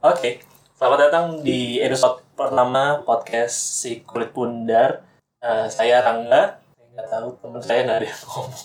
[0.00, 0.40] Oke,
[0.80, 3.52] selamat datang di episode pertama podcast
[3.84, 5.04] si kulit pundar.
[5.44, 6.56] Eh, saya Rangga.
[6.72, 8.64] Saya nggak tahu teman saya nggak ada yang ngomong.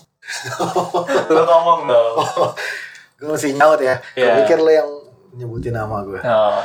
[1.36, 2.16] Lu ngomong dong.
[3.20, 4.00] Gue masih nyaut ya.
[4.16, 4.32] Iya.
[4.32, 4.89] Gue pikir lo yang
[5.36, 6.24] nyebutin nama gue.
[6.24, 6.64] Oh,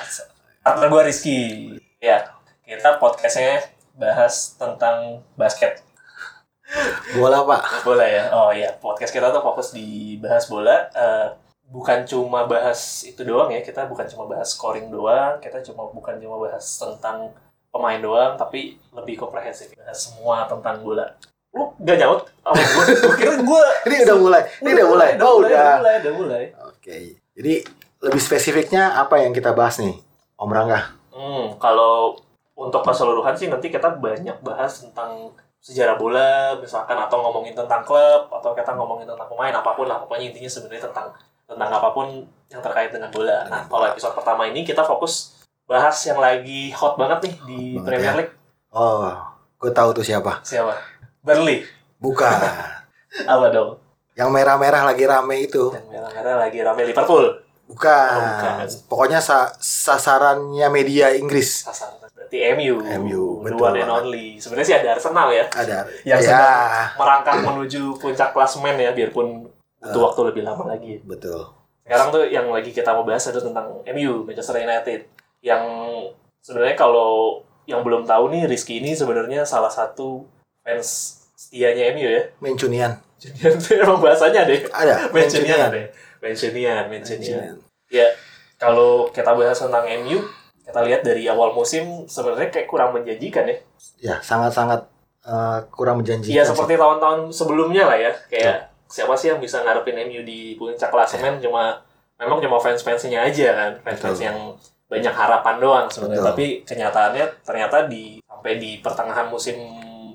[0.62, 1.38] partner gue Rizky.
[1.98, 2.30] Ya,
[2.62, 3.66] kita podcastnya
[3.98, 5.82] bahas tentang basket.
[7.18, 7.82] Bola pak.
[7.82, 8.30] Bola ya?
[8.30, 10.86] Oh iya, podcast kita tuh fokus di bahas bola.
[10.94, 15.86] Eh, bukan cuma bahas itu doang ya, kita bukan cuma bahas scoring doang, kita cuma
[15.86, 17.30] bukan cuma bahas tentang
[17.70, 19.70] pemain doang, tapi lebih komprehensif.
[19.78, 21.06] Bahas semua tentang bola.
[21.54, 22.84] Lu gak nyaut sama gue?
[22.98, 23.62] Gue kira gue...
[23.86, 24.42] Ini udah mulai.
[24.62, 25.08] Ini udah mulai.
[25.14, 25.62] Udah Oh mulai, udah.
[25.62, 26.42] udah mulai, udah mulai.
[26.66, 26.96] Oke.
[27.38, 27.54] Jadi
[28.02, 29.94] lebih spesifiknya apa yang kita bahas nih,
[30.38, 30.98] Om Rangga?
[31.14, 32.18] Hmm, kalau
[32.58, 38.32] untuk keseluruhan sih nanti kita banyak bahas tentang sejarah bola, misalkan atau ngomongin tentang klub,
[38.32, 40.00] atau kita ngomongin tentang pemain apa pun lah.
[40.02, 41.12] Pokoknya intinya sebenarnya tentang
[41.50, 42.06] tentang apa pun
[42.46, 43.42] yang terkait dengan bola.
[43.50, 47.86] Nah, kalau episode pertama ini kita fokus bahas yang lagi hot banget nih di banget
[47.90, 48.18] Premier ya.
[48.22, 48.34] League.
[48.70, 49.10] Oh,
[49.58, 50.38] gue tahu tuh siapa.
[50.46, 50.78] Siapa?
[51.26, 51.66] Burnley.
[51.98, 52.30] Bukan.
[53.34, 53.82] Apa dong?
[54.18, 55.72] yang merah-merah lagi rame itu.
[55.72, 57.40] Yang merah-merah lagi rame Liverpool.
[57.64, 58.10] Bukan.
[58.12, 58.54] Oh, bukan.
[58.90, 61.64] Pokoknya sa- sasarannya media Inggris.
[61.64, 61.96] Sasaran
[62.30, 62.78] berarti MU.
[63.02, 64.26] MU, betul one and only.
[64.38, 65.44] Sebenarnya sih ada Arsenal ya.
[65.50, 65.78] Ada.
[66.06, 66.62] Yang ya, sedang
[66.94, 69.49] merangkak menuju puncak klasemen ya biarpun
[69.80, 70.04] butuh Ah.
[70.12, 71.00] waktu lebih lama lagi.
[71.02, 71.40] betul.
[71.82, 75.00] Sekarang tuh yang lagi kita mau bahas itu tentang MU Manchester United
[75.40, 75.64] yang
[76.38, 80.22] sebenarnya kalau yang belum tahu nih Rizky ini sebenarnya salah satu
[80.60, 82.22] fans setianya MU ya.
[82.38, 82.92] Mencunian.
[83.16, 84.64] Jadi itu emang bahasanya deh.
[84.68, 85.06] Ada.
[85.14, 85.86] Mencunian deh.
[86.20, 87.56] Mencunian, mencunian.
[87.88, 88.06] Ya,
[88.56, 90.20] kalau kita bahas tentang MU,
[90.62, 93.56] kita lihat dari awal musim sebenarnya kayak kurang menjanjikan ya.
[93.98, 94.84] Ya, sangat-sangat
[95.20, 96.32] eh, kurang menjanjikan.
[96.32, 98.12] Iya seperti tahun-tahun sebelumnya lah ya.
[98.28, 101.78] Kayak siapa sih yang bisa ngarepin MU di puncak klasemen cuma
[102.18, 104.26] memang cuma fans-fansnya aja kan, fans-fans Betul.
[104.28, 104.38] yang
[104.90, 106.20] banyak harapan doang sebenarnya.
[106.20, 106.30] Betul.
[106.34, 109.56] Tapi kenyataannya ternyata di sampai di pertengahan musim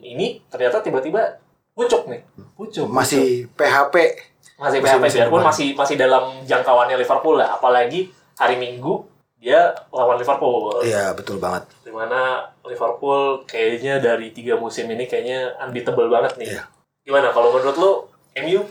[0.03, 1.39] ini ternyata tiba-tiba
[1.73, 2.21] pucuk nih.
[2.53, 2.85] Pucuk.
[2.91, 3.95] masih PHP.
[3.95, 4.61] pucuk.
[4.61, 5.49] masih musim- PHP musim biarpun depan.
[5.49, 7.55] masih masih dalam jangkauannya Liverpool lah.
[7.55, 9.07] Apalagi hari Minggu
[9.39, 10.83] dia lawan Liverpool.
[10.83, 11.63] Iya, betul banget.
[11.81, 16.49] di mana Liverpool kayaknya dari tiga musim ini kayaknya unbeatable banget nih.
[16.59, 16.63] Iya.
[17.05, 17.91] Gimana kalau menurut lo
[18.35, 18.67] MU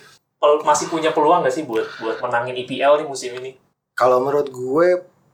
[0.61, 3.57] masih punya peluang nggak sih buat buat menangin IPL nih musim ini?
[3.97, 4.89] Kalau menurut gue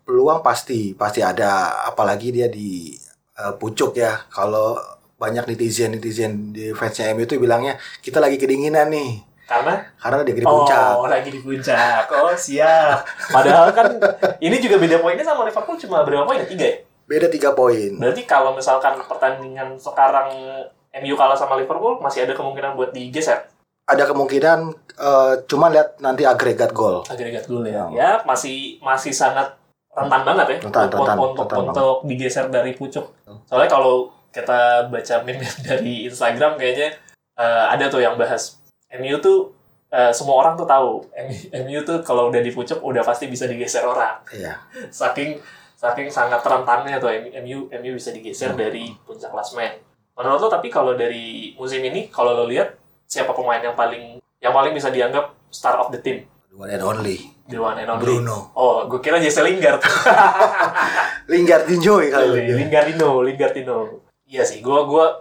[0.07, 2.95] peluang pasti pasti ada apalagi dia di
[3.35, 4.23] eh, pucuk ya.
[4.31, 4.79] Kalau
[5.19, 10.33] banyak netizen netizen di fansnya MU itu bilangnya kita lagi kedinginan nih Karena karena dia
[10.39, 10.95] di puncak.
[10.97, 12.07] oh lagi di puncak.
[12.15, 13.03] Oh siap.
[13.35, 13.99] Padahal kan
[14.39, 16.39] ini juga beda poinnya sama Liverpool cuma berapa poin?
[16.47, 16.77] Tiga ya?
[17.11, 17.99] Beda tiga poin.
[17.99, 20.31] Berarti kalau misalkan pertandingan sekarang
[21.03, 23.51] MU kalah sama Liverpool masih ada kemungkinan buat digeser
[23.91, 24.59] Ada kemungkinan
[24.95, 27.03] eh, cuman lihat nanti agregat gol.
[27.05, 27.91] agregat dulu ya.
[27.91, 27.99] Ya.
[27.99, 29.51] Ya masih masih sangat
[29.91, 33.11] rentan banget ya Rentan, untuk, rentan, untuk, rentan untuk digeser dari pucuk.
[33.45, 36.95] Soalnya kalau kita baca meme dari Instagram kayaknya
[37.35, 38.63] eh, ada tuh yang bahas
[38.93, 39.51] MU tuh
[39.91, 41.35] eh, semua orang tuh tahu MU,
[41.67, 44.23] MU tuh kalau udah di pucuk udah pasti bisa digeser orang.
[44.31, 44.55] Iya.
[44.95, 45.43] Saking
[45.75, 47.09] saking sangat rentannya tuh
[47.41, 48.61] MU MU bisa digeser Hmm.
[48.61, 49.81] dari puncak klasmen.
[50.15, 52.77] Menurut lo tapi kalau dari musim ini kalau lo lihat
[53.11, 56.23] siapa pemain yang paling yang paling bisa dianggap star of the team?
[56.47, 57.19] The one and only
[57.51, 58.07] The one and only.
[58.07, 58.55] Bruno.
[58.55, 59.83] Oh, gue kira Jesse Lingard.
[61.31, 62.55] Lingard Joy kali ini.
[62.63, 64.07] Lingardino, Lingardino.
[64.31, 65.19] Iya sih, gue gua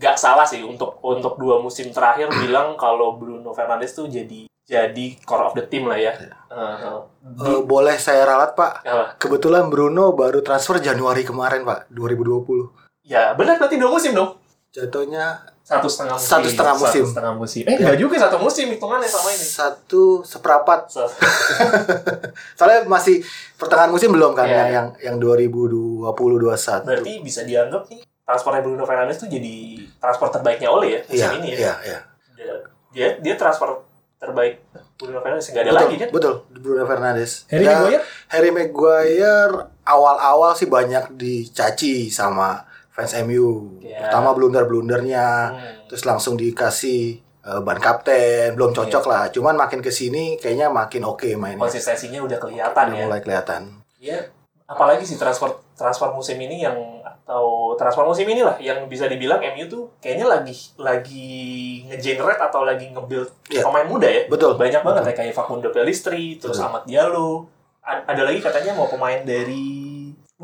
[0.00, 5.06] nggak salah sih untuk untuk dua musim terakhir bilang kalau Bruno Fernandes tuh jadi jadi
[5.28, 6.16] core of the team lah ya.
[6.48, 7.04] Uh,
[7.44, 8.88] Eh, boleh saya ralat Pak?
[8.88, 9.04] apa?
[9.20, 13.04] Kebetulan Bruno baru transfer Januari kemarin Pak 2020.
[13.04, 14.40] Ya benar berarti dua musim dong.
[14.72, 16.30] Jatuhnya Satu setengah musim.
[16.30, 16.88] Satu setengah musim.
[16.98, 17.62] Satu setengah musim.
[17.62, 19.44] Eh nggak juga satu musim hitungannya sama ini.
[19.44, 21.04] satu seperempat So-
[22.56, 23.20] Soalnya masih
[23.54, 24.56] pertengahan musim belum kan Iya.
[24.56, 26.82] yang yang yang 2020 21.
[26.82, 29.56] berarti bisa dianggap nih transfernya Bruno Fernandes tuh jadi
[29.94, 31.56] transfer terbaiknya Ole ya musim Iya, ini ya.
[31.58, 31.98] iya, iya.
[32.34, 32.52] Dia,
[32.90, 33.68] dia dia transfer
[34.16, 34.64] terbaik
[34.94, 36.08] Bruno Fernandes nggak ada Betul, lagi kan?
[36.10, 36.34] betul.
[36.50, 37.32] Bruno Fernandes.
[37.46, 38.02] Harry Ya, Maguire?
[38.26, 42.64] Harry Maguire awal-awal sih banyak dicaci sama
[42.98, 43.78] fans MU.
[43.78, 44.02] Iya.
[44.02, 45.86] Pertama blunder-blundernya, Hmm.
[45.86, 49.08] terus langsung dikasih eh, ban kapten, belum cocok Iya.
[49.08, 49.24] lah.
[49.30, 51.56] Cuman makin ke sini kayaknya makin oke mainnya.
[51.58, 53.04] konsistensinya udah kelihatan Udah ya.
[53.06, 53.62] mulai kelihatan.
[53.96, 54.18] Ya,
[54.66, 59.40] apalagi sih transfer transfer musim ini yang atau transfer musim ini lah yang bisa dibilang
[59.46, 61.28] MU tuh kayaknya lagi lagi
[61.86, 63.64] ngegenerate atau lagi nge-build Iya.
[63.64, 64.22] pemain muda ya.
[64.26, 64.52] Betul.
[64.54, 65.10] Banyak banget Betul.
[65.10, 66.68] ya kayak Facundo Pellistri, terus Betul.
[66.68, 67.48] Ahmad Diallo.
[67.80, 69.87] Ada lagi katanya mau pemain dari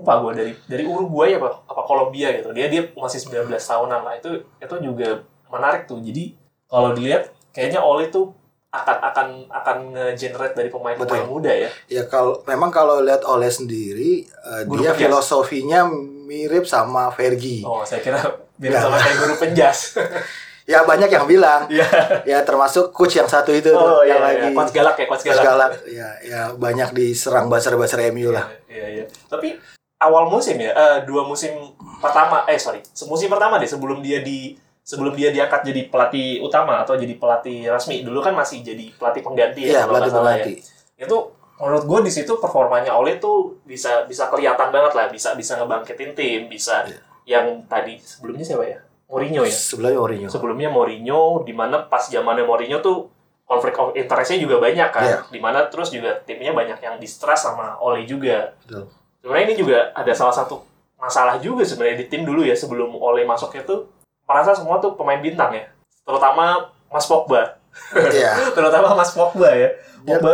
[0.05, 2.53] lupa gue dari dari Uruguay apa apa Kolombia gitu.
[2.53, 4.15] Dia dia masih 19 tahunan lah.
[4.15, 5.97] Itu itu juga menarik tuh.
[5.99, 6.37] Jadi
[6.69, 8.37] kalau dilihat kayaknya Ole tuh
[8.69, 11.31] akan akan akan nge-generate dari pemain-pemain Betul.
[11.31, 11.71] muda ya.
[11.89, 14.27] Ya kalau memang kalau lihat oleh sendiri
[14.67, 15.01] Guru dia penjas.
[15.01, 15.89] filosofinya
[16.27, 17.65] mirip sama Fergie.
[17.65, 18.21] Oh, saya kira
[18.55, 18.79] Ya.
[18.79, 19.79] sama kayak guru penjas.
[20.65, 21.69] Ya banyak yang bilang.
[21.71, 21.85] Iya.
[22.25, 24.49] ya termasuk coach yang satu itu Oh tuh, iya, yang iya.
[24.49, 25.45] lagi Coach galak ya, coach Coach galak.
[25.45, 25.71] galak.
[25.87, 28.49] Ya, ya banyak diserang basar-basar MU lah.
[28.65, 29.05] Iya, iya.
[29.29, 29.61] Tapi
[30.05, 31.53] awal musim ya, eh, dua musim
[31.99, 34.55] pertama, eh sorry, musim pertama deh sebelum dia di
[34.85, 38.05] sebelum dia diangkat jadi pelatih utama atau jadi pelatih resmi.
[38.05, 40.47] Dulu kan masih jadi pelatih pengganti Iya, ya, pelatih salah ya.
[41.01, 41.17] Itu
[41.57, 46.13] menurut gue di situ performanya Ole tuh bisa bisa kelihatan banget lah, bisa bisa ngebangkitin
[46.13, 47.01] tim, bisa Iya.
[47.25, 48.79] yang tadi sebelumnya siapa ya?
[49.09, 49.53] Mourinho ya.
[49.57, 50.29] Sebelumnya Mourinho.
[50.29, 53.09] Sebelumnya Mourinho, di mana pas zamannya Mourinho tuh
[53.45, 55.19] konflik of interestnya juga banyak kan, Iya.
[55.33, 58.53] di mana terus juga timnya banyak yang distrust sama Ole juga.
[58.65, 58.89] Betul.
[59.25, 60.61] Sebenarnya ini juga ada salah satu
[61.01, 63.89] masalah juga sebenarnya di tim dulu ya sebelum Ole masuknya tuh
[64.29, 65.65] merasa semua tuh pemain bintang ya,
[66.05, 67.57] terutama Mas Pogba,
[67.93, 68.37] Iya.
[68.57, 69.69] terutama Mas Pogba ya.
[70.05, 70.21] Iya.
[70.21, 70.33] Pogba,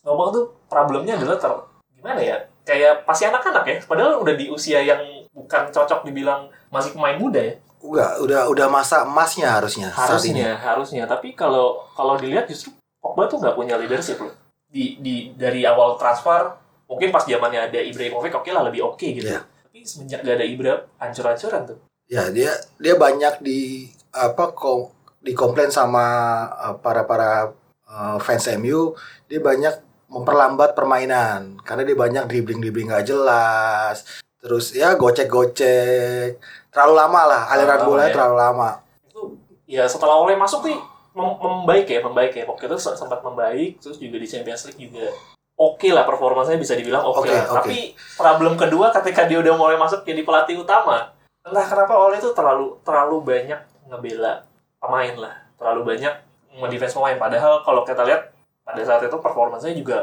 [0.00, 1.52] Pogba tuh problemnya adalah ter
[1.96, 2.36] gimana ya?
[2.64, 5.00] Kayak pasti anak-anak ya, padahal udah di usia yang
[5.36, 7.54] bukan cocok dibilang masih pemain muda ya.
[7.80, 13.40] Udah, udah udah masa emasnya harusnya harusnya harusnya tapi kalau kalau dilihat justru Pogba tuh
[13.40, 14.36] nggak punya leadership loh
[14.68, 16.59] di di dari awal transfer
[16.90, 19.46] mungkin pas zamannya ada Ibrahimovic oke lah lebih oke gitu Iya.
[19.46, 24.90] tapi semenjak gak ada Ibra hancur-hancuran tuh Ya, dia dia banyak di apa kom,
[25.20, 26.02] dikomplain sama
[26.50, 27.54] uh, para para
[27.86, 29.78] uh, fans MU, dia banyak
[30.10, 34.02] memperlambat permainan karena dia banyak dribbling-dribbling nggak jelas.
[34.36, 36.42] Terus ya gocek-gocek.
[36.68, 38.14] Terlalu lama lah aliran bolanya ya.
[38.16, 38.70] terlalu lama.
[39.04, 39.22] itu
[39.68, 40.78] ya setelah Ole masuk nih
[41.12, 44.82] mem- membaik ya membaik ya waktu itu se- sempat membaik terus juga di Champions League
[44.82, 45.14] juga
[45.60, 47.28] oke lah performanya bisa dibilang oke.
[47.28, 47.56] Oke, lah oke.
[47.60, 47.78] tapi
[48.16, 51.12] problem kedua ketika dia udah mulai masuk jadi pelatih utama
[51.44, 54.44] entah kenapa Ole itu terlalu terlalu banyak ngebela
[54.80, 55.34] pemain lah.
[55.56, 56.14] Terlalu banyak
[56.56, 57.16] ngedefense pemain.
[57.16, 58.32] Padahal kalau kita lihat
[58.64, 59.98] pada saat itu performanya juga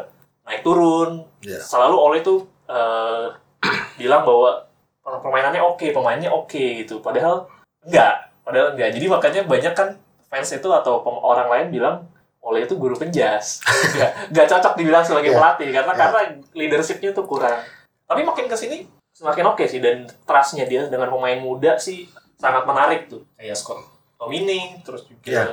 [0.47, 1.25] naik turun.
[1.43, 1.59] Iya.
[1.61, 3.27] selalu Ole itu eh,
[4.01, 4.65] bilang bahwa
[5.01, 6.99] permainannya oke pemainnya oke gitu.
[6.99, 7.45] Padahal
[7.85, 8.89] enggak padahal enggak.
[8.97, 9.89] Jadi makanya banyak kan
[10.27, 11.95] fans itu atau orang lain bilang
[12.39, 13.59] Ole itu guru penjas
[13.91, 15.37] enggak enggak cocok dibilang sebagai Iya.
[15.37, 15.99] pelatih karena Iya.
[15.99, 16.19] karena
[16.51, 17.59] leadershipnya tuh kurang
[18.03, 18.77] tapi makin ke sini
[19.11, 22.05] semakin oke sih dan trustnya dia dengan pemain muda sih
[22.35, 23.81] sangat menarik tuh kayak Scott
[24.15, 25.43] Tomini terus juga Iya.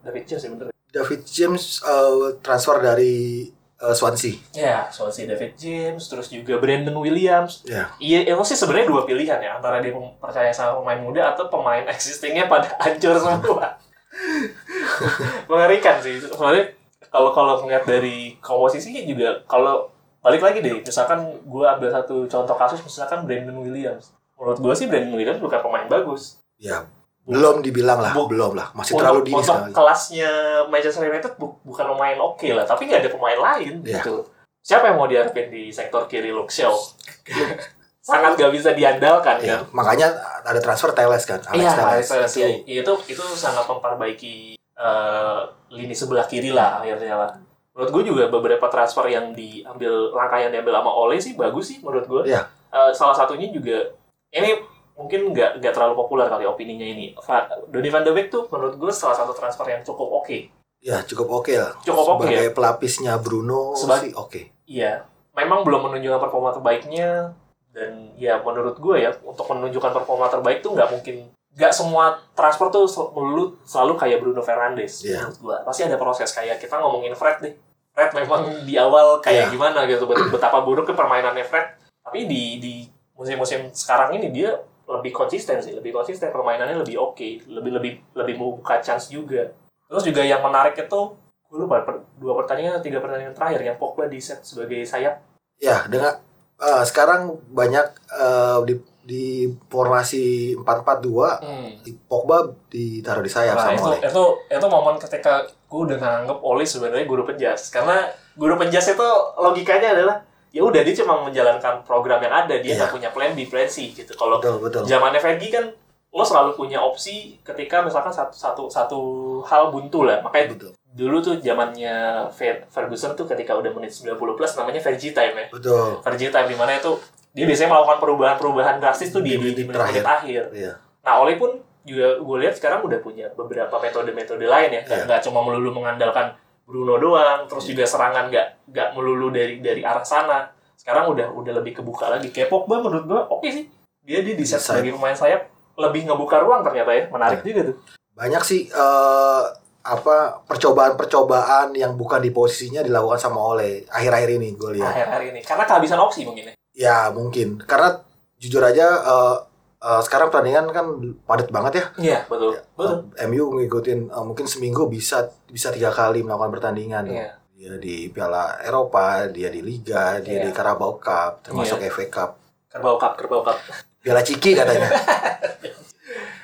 [0.00, 4.38] David James ya bener David James uh, transfer dari uh, Swansea.
[4.54, 7.90] ya Swansea David James terus juga Brandon Williams Ya.
[7.98, 11.82] Iya, itu sih sebenarnya dua pilihan ya antara dia percaya sama pemain muda atau pemain
[11.90, 13.74] existingnya pada hancur semua.
[15.50, 16.20] Mengerikan sih.
[16.20, 16.70] Soalnya
[17.08, 19.90] kalau kalau ngeliat dari komposisinya juga kalau
[20.20, 24.10] balik lagi deh, misalkan gue ambil satu contoh kasus misalkan Brandon Williams.
[24.34, 26.40] Menurut gue sih Brandon Williams bukan pemain bagus.
[26.56, 26.86] Ya.
[27.24, 28.68] Belum dibilang lah, Bu- belum lah.
[28.72, 29.72] Masih Untuk, terlalu dini untuk sekali.
[29.72, 30.30] kelasnya
[30.68, 33.96] Manchester United bu- bukan pemain oke lah, tapi nggak ada pemain lain Iya.
[33.98, 34.28] gitu.
[34.60, 36.72] Siapa yang mau diharapin di sektor kiri Luke Shaw?
[38.04, 39.72] Sangat gak bisa diandalkan Ya, kan.
[39.72, 40.12] makanya
[40.42, 41.88] ada transfer Teles kan, Alex Iya, Telles.
[41.88, 42.82] Alex Telles, Itu iya.
[42.82, 44.36] itu itu sangat memperbaiki
[44.74, 45.40] eh,
[45.70, 47.30] lini sebelah kiri lah akhirnya lah.
[47.72, 51.78] Menurut gue juga beberapa transfer yang diambil langkah yang diambil sama Ole sih bagus sih
[51.80, 52.22] menurut gue.
[52.28, 52.44] Iya.
[52.68, 53.88] Eh, salah satunya juga
[54.28, 54.52] ini
[54.94, 57.16] mungkin nggak nggak terlalu populer kali opininya ini.
[57.16, 60.38] Va- Donny van de Beek tuh menurut gue salah satu transfer yang cukup oke.
[60.78, 61.72] Ya cukup oke lah.
[61.80, 62.36] Cukup oke ya.
[62.36, 64.40] Sebagai pelapisnya Bruno Sebagai- sih oke.
[64.64, 67.32] Iya, memang belum menunjukkan performa terbaiknya
[67.74, 72.66] dan ya menurut gue ya untuk menunjukkan performa terbaik tuh nggak mungkin nggak semua transfer
[72.68, 75.26] tuh melulu selalu kayak Bruno Fernandes Iya.
[75.26, 77.54] menurut gue pasti ada proses kayak kita ngomongin Fred deh.
[77.90, 79.52] Fred memang di awal kayak Iya.
[79.52, 81.66] gimana gitu bet- betapa buruknya permainannya Fred.
[82.00, 82.74] Tapi di di
[83.12, 84.50] musim-musim sekarang ini dia
[84.84, 89.50] lebih konsisten sih lebih konsisten permainannya lebih oke lebih lebih lebih membuka chance juga.
[89.86, 91.00] Terus juga yang menarik itu
[91.46, 95.22] gue lupa per- dua pertandingan atau tiga pertandingan terakhir yang Pogba di set sebagai sayap.
[95.56, 96.18] Ya dengan
[96.56, 99.24] eh, sekarang banyak eh, di di
[99.68, 101.68] formasi 4-4-2 Hmm.
[101.80, 103.98] di Pogba ditaruh di sayap Nah, sama itu, Ole.
[104.00, 109.08] itu itu momen ketika gue udah nganggep Oli sebenarnya guru penjas karena guru penjas itu
[109.36, 110.16] logikanya adalah
[110.48, 112.78] ya udah dia cuma menjalankan program yang ada dia Iya.
[112.80, 114.40] nggak punya plan B plan C gitu kalau
[114.82, 115.68] zamannya Fergie kan
[116.08, 119.00] lo selalu punya opsi ketika misalkan satu satu satu
[119.42, 120.72] hal buntu lah makanya Betul.
[120.94, 121.94] Dulu tuh zamannya
[122.30, 125.98] Fer- Ferguson tuh ketika udah menit 90 plus namanya Fergie time ya Betul.
[126.00, 126.94] Fergie time di mana itu
[127.34, 130.42] dia biasanya melakukan perubahan-perubahan drastis tuh di, di, di Menit-menit akhir.
[130.54, 130.78] Iya.
[131.02, 131.50] Nah, Oli pun
[131.82, 134.82] juga gue lihat sekarang udah punya beberapa metode-metode lain ya.
[134.86, 135.02] Iya.
[135.04, 136.30] nggak cuma melulu mengandalkan
[136.62, 140.46] Bruno doang, terus juga serangan nggak nggak melulu dari dari arah sana.
[140.78, 142.30] Sekarang udah udah lebih kebuka lagi.
[142.30, 143.66] Kayak Pogba menurut gue oke sih.
[144.00, 144.80] Dia di set Sayap.
[144.80, 145.42] sebagai pemain sayap
[145.74, 147.04] lebih ngebuka ruang ternyata ya.
[147.10, 147.46] Menarik Iya.
[147.50, 147.76] juga tuh.
[148.14, 149.42] Banyak sih eh
[149.84, 154.88] apa percobaan-percobaan yang bukan di posisinya dilakukan sama Ole akhir-akhir ini gue lihat.
[154.90, 158.02] akhir-akhir ini karena kehabisan opsi mungkin ya Ya mungkin karena
[158.36, 159.36] jujur aja eh,
[159.78, 160.86] eh, sekarang pertandingan kan
[161.22, 161.84] padat banget ya.
[162.00, 167.04] iya betul betul Eh, MU ngikutin eh, mungkin seminggu bisa bisa tiga kali melakukan pertandingan.
[167.06, 170.42] iya Dia di Piala Eropa, dia di Liga, dia Iya.
[170.42, 172.30] di Carabao Cup, termasuk FA Cup.
[172.66, 173.54] kerbau cup kerbau cup
[174.00, 174.88] Piala Ciki katanya.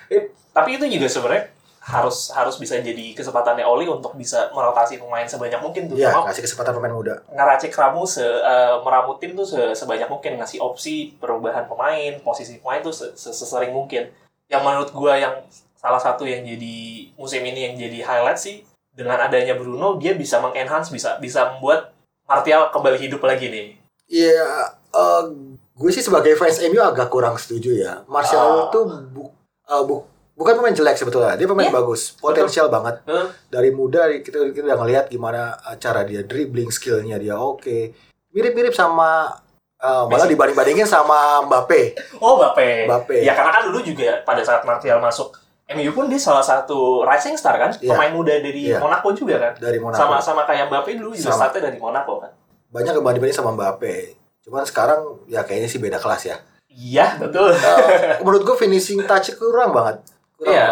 [0.09, 1.45] Eh, tapi itu juga sebenarnya
[1.81, 6.45] harus harus bisa jadi kesempatannya Oli untuk bisa merotasi pemain sebanyak mungkin tuh Iya, kasih
[6.45, 7.25] kesempatan pemain muda.
[7.27, 12.61] ngeracik ramu se eh, meramu tim tuh se- sebanyak mungkin ngasih opsi perubahan pemain posisi
[12.61, 14.13] pemain tuh se- se- sesering mungkin
[14.47, 15.41] yang menurut gua yang
[15.73, 16.77] salah satu yang jadi
[17.15, 18.61] musim ini yang jadi highlight sih
[18.91, 23.69] dengan adanya Bruno dia bisa mengenhance bisa bisa membuat Martial kembali hidup lagi nih
[24.07, 24.45] Iya,
[24.91, 25.25] eh,
[25.73, 28.03] gue sih sebagai fans MU agak kurang setuju ya.
[28.05, 28.69] Martial Ah.
[28.69, 29.33] tuh bu-
[29.65, 31.35] eh, bu- bukan pemain jelek sebetulnya.
[31.35, 31.75] Dia pemain Iya.
[31.75, 33.01] bagus, potensial banget.
[33.01, 33.25] Betul.
[33.47, 37.95] Dari muda kita, kita udah ngelihat gimana eh, cara dia dribbling, skillnya dia oke.
[38.31, 39.31] Mirip-mirip sama
[39.77, 41.97] eh, malah dibanding-bandingin sama Mbappe.
[42.19, 43.17] oh Mbappe Mbappe.
[43.21, 45.33] ya karena kan dulu juga pada saat Martial masuk
[45.71, 47.89] MU pun dia salah satu rising star kan Iya.
[47.89, 48.77] pemain muda dari Iya.
[48.77, 49.97] Monaco juga kan dari Monaco.
[49.97, 52.29] sama sama kayak Mbappe dulu juga startnya dari Monaco kan
[52.69, 53.97] Banyak dibanding-banding sama Mbappe.
[54.41, 56.37] Cuman sekarang ya kayaknya sih beda kelas ya.
[56.69, 60.05] iya betul Eh, menurut gue finishing touch kurang banget.
[60.41, 60.69] Kurang Iya.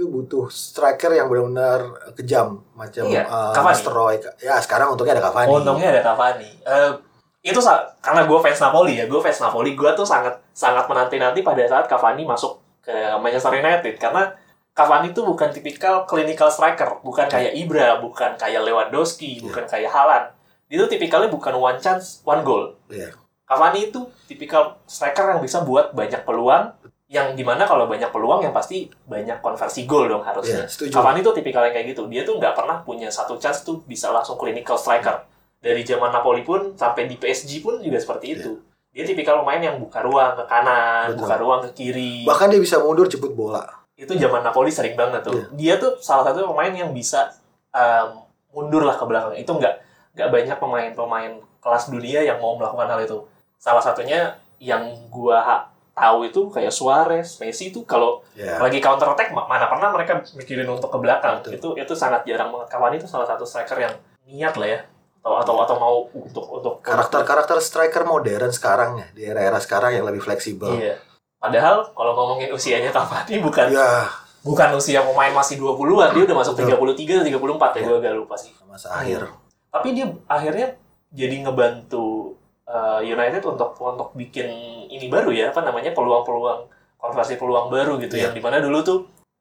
[0.00, 4.16] MU butuh striker yang benar-benar kejam macam Iya, eh, Cavani.
[4.38, 5.50] Ya sekarang untungnya ada Cavani.
[5.50, 6.50] Untungnya ada Cavani.
[6.62, 6.90] Eh,
[7.40, 7.60] itu
[8.00, 11.84] karena gue fans Napoli ya, gue fans Napoli, gue tuh sangat sangat menanti-nanti pada saat
[11.90, 14.30] Cavani masuk ke Manchester United karena
[14.70, 20.32] Cavani tuh bukan tipikal clinical striker, bukan kayak Ibra, bukan kayak Lewandowski, bukan kayak Haaland.
[20.70, 22.78] Dia tuh tipikalnya bukan one chance, one goal.
[22.86, 23.10] Iya.
[23.50, 26.70] Cavani itu tipikal striker yang bisa buat banyak peluang,
[27.10, 30.62] yang di mana kalau banyak peluang yang pasti banyak konversi gol dong harusnya.
[30.62, 30.94] Iya, setuju.
[30.94, 32.06] Cavani tuh tipikal yang kayak gitu.
[32.06, 35.26] Dia tuh nggak pernah punya satu chance tuh bisa langsung clinical striker.
[35.58, 38.62] Dari zaman Napoli pun sampai di PSG pun juga seperti itu.
[38.94, 41.18] Dia tipikal pemain yang buka ruang ke kanan, Betul.
[41.26, 42.22] buka ruang ke kiri.
[42.30, 43.66] Bahkan dia bisa mundur jemput bola.
[43.98, 45.34] Itu zaman Napoli sering banget tuh.
[45.34, 45.46] Iya.
[45.58, 47.34] Dia tuh salah satu pemain yang bisa
[47.74, 48.22] um,
[48.54, 49.34] mundur lah ke belakang.
[49.34, 49.74] Itu nggak
[50.14, 53.18] nggak banyak pemain-pemain kelas dunia yang mau melakukan hal itu.
[53.58, 55.69] Salah satunya yang gua
[56.00, 58.56] tahu itu kayak Suarez, Messi itu kalau Ya.
[58.56, 61.52] lagi counter attack ma- mana pernah mereka mikirin untuk ke belakang Betul.
[61.54, 63.92] itu itu sangat jarang banget Cavani itu salah satu striker yang
[64.24, 64.80] niat lah ya
[65.20, 70.02] atau atau atau mau untuk untuk Karakter-karakter striker modern sekarang ya di era-era sekarang yang
[70.02, 70.72] lebih fleksibel.
[70.72, 70.96] iya
[71.36, 74.08] padahal kalau ngomongin usianya Cavani bukan Ya,
[74.40, 76.72] bukan usia pemain masih 20-an dia udah masuk Betul.
[76.96, 77.84] 33 atau 34 ya Iya.
[77.86, 79.28] gue agak lupa sih masa akhir.
[79.68, 80.74] tapi dia akhirnya
[81.10, 82.06] jadi ngebantu
[82.70, 84.46] uh, United untuk untuk bikin
[84.86, 88.30] ini baru ya apa namanya peluang-peluang konversi peluang baru gitu Iya.
[88.30, 88.98] yang di mana dulu tuh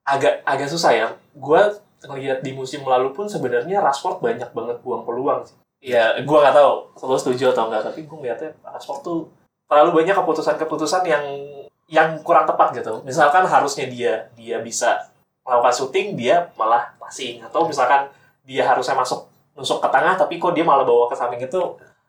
[0.10, 1.08] agak agak susah ya.
[1.38, 1.62] Gue
[2.00, 5.56] ngelihat di musim lalu pun sebenarnya Rashford banyak banget buang peluang sih.
[5.80, 6.74] Ya gue nggak tahu
[7.08, 9.20] lo setuju atau enggak tapi gue ngeliatnya Rashford tuh
[9.70, 11.24] terlalu banyak keputusan-keputusan yang
[11.90, 13.04] yang kurang tepat gitu.
[13.06, 15.12] Misalkan harusnya dia dia bisa
[15.46, 17.44] melakukan syuting dia malah passing.
[17.44, 18.10] Atau misalkan
[18.48, 21.60] dia harusnya masuk nusuk ke tengah tapi kok dia malah bawa ke samping itu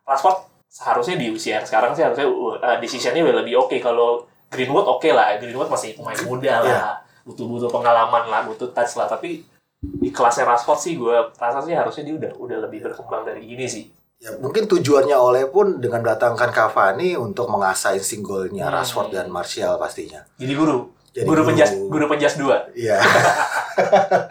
[0.07, 5.11] Rashford seharusnya di usia sekarang sih harusnya uh, decisionnya udah lebih oke kalau Greenwood oke
[5.11, 6.81] lah Greenwood masih pemain muda lah
[7.27, 9.43] butuh butuh pengalaman lah butuh touch lah tapi
[9.81, 13.67] di kelasnya Rashford sih gue rasa sih harusnya dia udah udah lebih berkembang dari ini
[13.67, 13.85] sih
[14.21, 18.77] Ya, mungkin tujuannya oleh pun dengan mendatangkan Cavani untuk mengasah insting golnya Hmm.
[18.77, 20.23] Rashford dan Martial pastinya.
[20.37, 23.01] jadi guru Jadi guru penjas guru penjas dua Iya.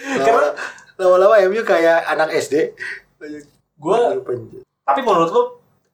[0.00, 0.56] Karena-
[0.96, 2.72] lama-lama MU kayak anak SD.
[3.76, 4.64] Gue guru.
[4.90, 5.42] Tapi menurut lu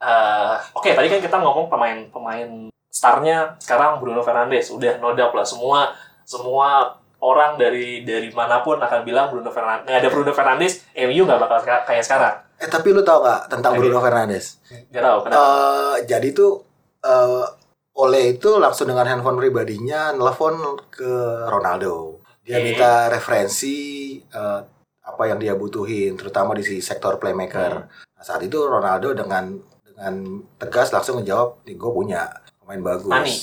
[0.00, 2.48] eh, oke tadi kan kita ngomong pemain pemain
[2.88, 5.92] starnya sekarang Bruno Fernandes udah no doubt lah semua
[6.24, 11.22] semua orang dari dari mana pun akan bilang Bruno Fernandes nggak ada Bruno Fernandes MU
[11.28, 13.84] nggak bakal kayak sekarang Eh tapi lu tau gak tentang Oke.
[13.84, 14.64] Bruno Fernandes?
[14.88, 16.64] nggak tahu kenapa Eh jadi tuh
[17.04, 17.44] eh
[17.96, 21.12] Ole itu langsung dengan handphone pribadinya nelfon ke
[21.48, 22.20] Ronaldo.
[22.44, 23.76] Dia minta referensi
[24.20, 24.60] eh,
[25.00, 27.88] apa yang dia butuhin, terutama di sektor playmaker.
[27.88, 28.05] Hmm.
[28.16, 30.14] Nah, saat itu Ronaldo dengan dengan
[30.56, 32.28] tegas langsung menjawab, nih gue punya
[32.60, 33.12] pemain bagus.
[33.12, 33.34] Nani.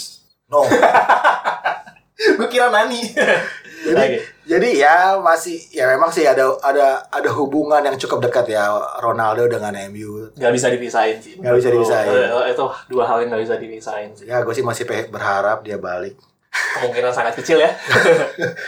[0.50, 0.65] No.
[2.38, 3.01] gue kira Nani
[3.88, 4.20] jadi, Oke.
[4.48, 8.70] jadi ya masih ya memang sih ada ada ada hubungan yang cukup dekat ya
[9.01, 10.32] Ronaldo dengan MU.
[10.32, 12.13] nggak bisa dipisahin sih Nggak bisa dipisahin.
[12.15, 15.75] Eh, itu dua hal yang nggak bisa dipisahin sih Ya gue sih masih berharap dia
[15.75, 16.15] balik.
[16.53, 17.72] kemungkinan sangat kecil ya.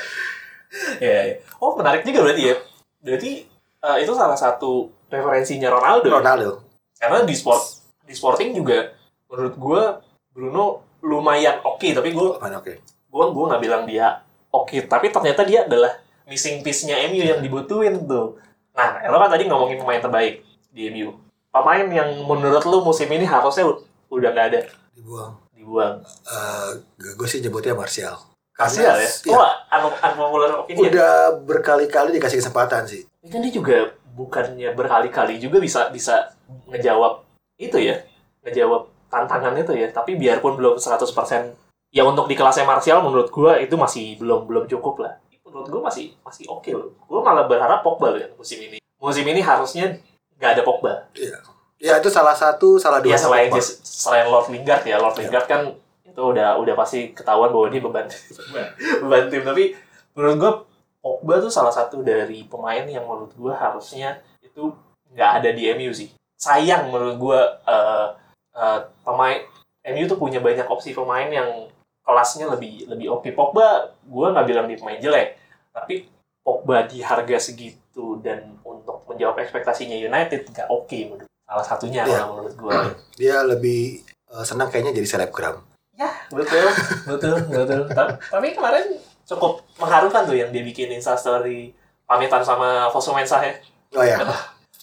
[1.05, 1.35] ya, ya.
[1.61, 2.55] Oh menarik juga berarti ya.
[2.99, 3.31] Berarti
[3.79, 6.07] eh, itu salah satu referensinya Ronaldo.
[6.07, 6.13] ya?
[6.19, 6.49] Ronaldo.
[6.95, 7.61] Karena di sport
[8.05, 8.93] di sporting juga
[9.27, 9.81] menurut gue
[10.29, 10.65] Bruno
[11.01, 12.73] lumayan oke tapi gue oke.
[12.85, 15.89] gue gue nggak bilang dia oke tapi ternyata dia adalah
[16.25, 18.37] missing piece-nya MU yang dibutuhin tuh.
[18.73, 21.13] Nah, lo kan tadi ngomongin pemain terbaik di MU.
[21.47, 23.63] Pemain yang menurut lu musim ini harusnya
[24.09, 24.59] udah nggak ada
[24.91, 25.31] dibuang.
[25.53, 26.01] dibuang.
[26.27, 26.69] Eh
[27.13, 28.17] gue sih nyebutnya Martial.
[28.55, 29.11] Kasihan ya.
[29.27, 30.87] Iya, Wah, anu unpopular opinion.
[30.87, 31.11] udah
[31.43, 33.03] berkali-kali dikasih kesempatan sih.
[33.19, 33.77] Ini kan dia juga
[34.15, 36.31] bukannya berkali-kali juga bisa bisa
[36.71, 37.27] ngejawab
[37.59, 37.99] itu ya,
[38.47, 39.91] ngejawab tantangan itu ya.
[39.91, 41.11] Tapi biarpun belum 100%
[41.91, 45.13] ya untuk di kelasnya Martial menurut gua itu masih belum belum cukup lah.
[45.43, 46.91] Menurut gua masih masih oke loh.
[47.07, 48.79] Gua malah berharap Pogba loh ya musim ini.
[48.99, 49.99] Musim ini harusnya
[50.39, 51.07] nggak ada Pogba.
[51.79, 53.15] Ya itu salah satu, salah dua.
[53.15, 53.63] Ya selain Pogba.
[53.83, 55.27] Selain Lord Lingard ya, Lord Ya.
[55.27, 55.61] Lingard kan
[56.03, 58.07] itu udah udah pasti ketahuan bahwa dia beban
[59.03, 59.43] beban tim.
[59.43, 59.75] Tapi
[60.15, 60.51] menurut gua
[61.05, 64.73] Pogba tuh salah satu dari pemain yang menurut gua harusnya itu
[65.13, 66.09] nggak ada di MU sih.
[66.33, 68.07] Sayang menurut gua eh,
[68.57, 69.37] eh, pemain
[69.85, 71.69] MU tuh punya banyak opsi pemain yang
[72.01, 73.29] kelasnya lebih lebih oke.
[73.37, 75.37] Pogba gua nggak bilang dia pemain jelek,
[75.69, 76.09] tapi
[76.41, 82.41] Pogba di harga segitu dan untuk menjawab ekspektasinya United nggak oke menurut salah satunya kalau
[82.41, 82.73] menurut gua.
[83.21, 85.61] Dia lebih eh, senang kayaknya jadi selebgram.
[85.95, 86.65] Ya, betul,
[87.07, 87.81] betul, betul.
[87.93, 93.53] Ta- Tapi kemarin cukup mengharukan tuh yang dia bikin instastory pamitan sama Fosu Mensah ya.
[93.91, 94.21] Oh ya,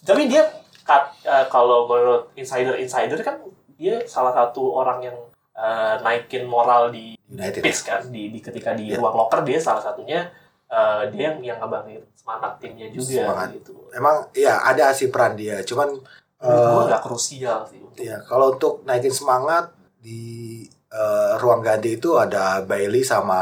[0.01, 0.43] Tapi dia
[0.81, 3.39] kat- eh, kalau menurut insider-insider kan
[3.73, 5.17] dia salah satu orang yang
[5.53, 7.61] eh, naikin moral di United.
[7.61, 8.97] pitch kan di, di ketika di Iya.
[8.97, 10.27] ruang locker dia salah satunya
[10.65, 13.47] eh, dia yang yang ngebangkit semangat timnya juga Semangat.
[13.53, 13.73] gitu.
[13.91, 15.93] Emang ya ada sih peran dia, cuman
[16.41, 17.79] eh, nggak krusial sih.
[17.79, 23.41] untuk- ya kalau untuk naikin semangat di eh, ruang ganti itu ada Bailey sama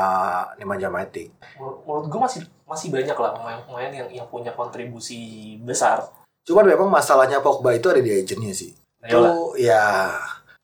[0.55, 1.36] Nemanja Matic.
[1.60, 5.20] Menurut, gue masih masih banyak lah pemain-pemain yang yang punya kontribusi
[5.60, 6.08] besar.
[6.41, 8.72] Cuman memang masalahnya Pogba itu ada di agentnya sih.
[9.03, 9.12] Lah.
[9.12, 9.22] Itu
[9.60, 10.15] ya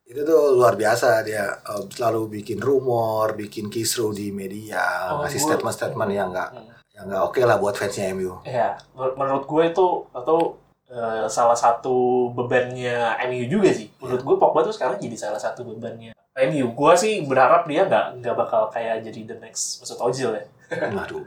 [0.08, 5.44] itu tuh luar biasa dia eh, selalu bikin rumor, bikin kisru di media, Oh, ngasih
[5.44, 6.72] statement-statement yang enggak Hmm.
[6.96, 8.40] yang enggak oke lah buat fansnya MU.
[8.42, 10.56] Ya, menur- menurut gue itu atau
[10.88, 13.92] eh, salah satu bebannya MU juga sih.
[14.00, 16.72] Menurut gue Pogba tuh sekarang jadi salah satu bebannya MU.
[16.72, 20.44] Gue sih berharap dia nggak nggak bakal kayak jadi the next Mesut Ozil ya.
[20.70, 21.24] Waduh.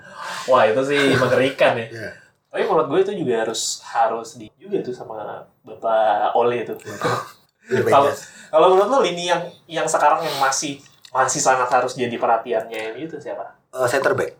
[0.46, 1.86] Wah itu sih mengerikan ya.
[1.88, 2.10] Iya.
[2.50, 6.74] Tapi menurut gue itu juga harus harus di juga tuh sama Bapak Ole itu.
[7.70, 8.10] Ini Kalau
[8.50, 13.06] kalau menurut lo lini yang yang sekarang yang masih masih sangat harus jadi perhatiannya MU
[13.06, 13.54] itu siapa?
[13.70, 14.34] Eh, center back.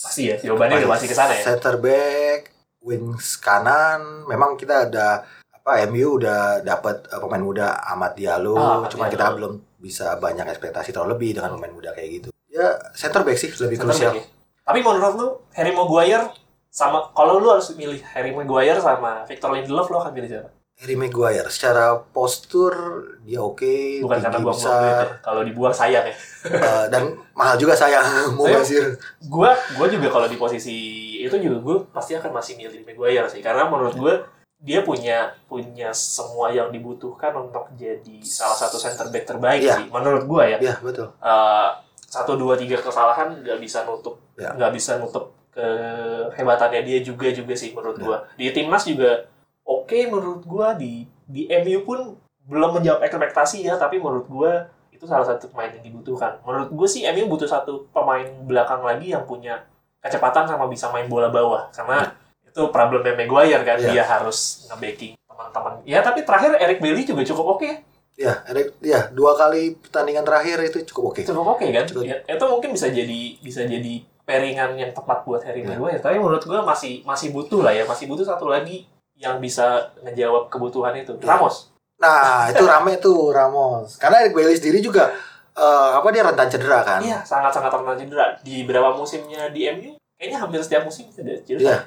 [0.00, 1.42] Pasti ya, jawabannya udah pasti ke sana ya.
[1.42, 2.50] Center back,
[2.82, 8.78] wings kanan, memang kita ada apa MU udah dapat eh, pemain muda Ahmad Diallo, Ah,
[8.78, 9.14] Ahmad cuma Diallo.
[9.14, 12.28] kita belum bisa banyak ekspektasi terlalu lebih dengan pemain muda kayak gitu.
[12.46, 14.12] Ya center back sih lebih Center krusial.
[14.14, 14.24] back ya.
[14.60, 16.30] Tapi menurut lu Harry Maguire
[16.70, 20.50] sama kalau lu harus milih Harry Maguire sama Victor Lindelof lo akan pilih siapa?
[20.80, 22.72] Harry Maguire secara postur
[23.20, 25.20] dia oke, Bukan karena buang besar ya.
[25.20, 26.14] Kalau dibuang sayang ya.
[26.48, 27.02] eh, dan
[27.34, 28.04] mahal juga sayang
[28.38, 28.96] mau basir.
[29.28, 30.76] Gua gua juga kalau di posisi
[31.20, 34.14] itu juga gue pasti akan masih milih Maguire sih karena menurut gue
[34.60, 39.74] dia punya punya semua yang dibutuhkan untuk jadi salah satu center back terbaik Iya.
[39.80, 40.58] sih menurut gue ya.
[40.60, 41.08] Iya betul.
[41.16, 41.68] Eh,
[42.04, 44.52] satu dua tiga kesalahan nggak bisa nutup Ya.
[44.52, 48.04] nggak bisa nutup kehebatannya dia juga juga sih menurut Ya.
[48.04, 49.28] gua di timnas juga
[49.62, 55.06] oke menurut gua di di MU pun belum menjawab ekspektasi ya tapi menurut gua itu
[55.06, 59.22] salah satu pemain yang dibutuhkan menurut gua sih MU butuh satu pemain belakang lagi yang
[59.22, 59.62] punya
[60.00, 62.10] kecepatan sama bisa main bola bawah karena
[62.50, 63.90] itu problemnya Maguire kan Ya.
[63.90, 67.70] dia harus nge-backing teman-teman ya tapi terakhir Eric Bailly juga cukup oke
[68.12, 71.20] Ya, Eric, ya dua kali pertandingan terakhir itu cukup oke.
[71.22, 72.04] cukup oke kan Cukup.
[72.04, 75.72] Ya, itu mungkin bisa jadi bisa jadi pairingan yang tepat buat Harry Ya.
[75.72, 78.84] Maguire tapi menurut gue masih masih butuh lah ya masih butuh satu lagi
[79.14, 79.64] yang bisa
[80.00, 81.32] ngejawab kebutuhan itu Ya.
[81.32, 83.96] Ramos Nah, itu rame tuh Ramos.
[83.96, 85.12] Karena Eric Bailly sendiri juga
[85.52, 87.00] eh, apa dia rentan cedera kan?
[87.00, 91.32] iya sangat sangat rentan cedera di beberapa musimnya di MU kayaknya hampir setiap musim ada
[91.38, 91.78] cedera Iya.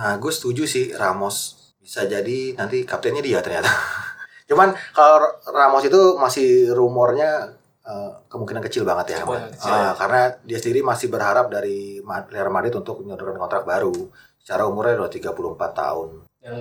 [0.00, 3.68] Nah, gue setuju sih Ramos bisa jadi nanti kaptennya dia ternyata.
[4.48, 9.18] Cuman kalau Ramos itu masih rumornya eh, kemungkinan kecil banget ya.
[9.20, 9.92] Kemungkinan kecil, ya.
[9.92, 13.92] Karena dia sendiri masih berharap dari Real Madrid untuk menyodorkan kontrak baru.
[14.40, 15.36] Secara umurnya udah 34
[15.76, 16.08] tahun.
[16.40, 16.56] yang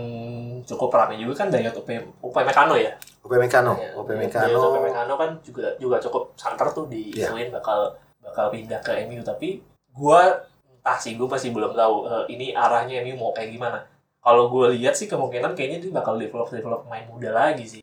[0.68, 2.92] cukup ramai juga kan Dayot Upe Upamecano ya
[3.24, 4.44] Upamecano, Ya, Upamecano.
[4.44, 7.32] Dayot Upamecano kan juga juga cukup santer tuh di Iya.
[7.32, 10.36] isuin bakal bakal pindah ke MU tapi gua
[10.80, 13.84] entah sih gua masih belum tahu eh, ini arahnya MU mau kayak gimana.
[14.20, 17.82] Kalau gue lihat sih kemungkinan kayaknya dia bakal develop develop main muda lagi sih.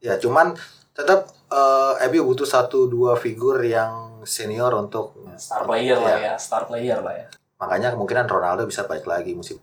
[0.00, 0.56] Ya, cuman
[0.90, 6.26] tetap eh, MU butuh satu dua figur yang senior untuk star player lah Iya.
[6.26, 7.26] ya star player lah ya.
[7.56, 9.60] Makanya kemungkinan Ronaldo bisa balik lagi musim.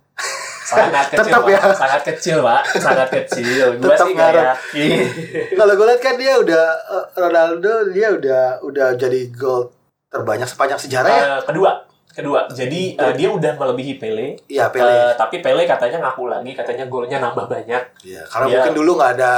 [0.67, 1.60] sangat kecil Tetap pak ya.
[1.74, 2.62] sangat kecil pak.
[2.76, 3.65] Sangat kecil.
[3.82, 5.06] Gue sih nggak yakin.
[5.58, 9.74] Kalau gue lihat kan dia udah eh, Ronaldo dia udah udah jadi gol
[10.08, 11.24] terbanyak sepanjang sejarah ya.
[11.24, 11.87] Eh, kedua
[12.17, 12.49] kedua.
[12.49, 14.41] Jadi eh, dia udah melebihi Pele.
[14.49, 15.13] Iya, Pele.
[15.13, 17.84] tapi Pele katanya ngaku lagi, katanya golnya nambah banyak.
[18.01, 19.34] Iya, karena dia- mungkin dulu nggak ada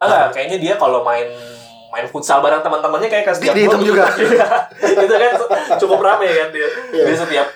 [0.00, 1.28] Ah, enggak, kayaknya dia kalau main
[1.92, 4.08] main futsal bareng teman-temannya kayak kasih Di- dihitung juga.
[4.96, 5.32] itu kan
[5.76, 6.68] cukup rame kan dia.
[6.88, 7.04] Iya.
[7.04, 7.46] Dia setiap